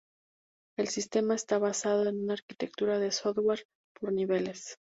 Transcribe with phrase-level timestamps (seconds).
[0.79, 3.67] El sistema está basado en una arquitectura de software
[3.99, 4.77] por niveles.